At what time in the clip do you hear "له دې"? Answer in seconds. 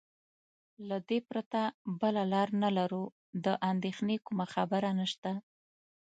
0.87-1.19